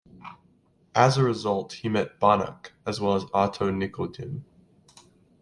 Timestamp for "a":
1.19-1.23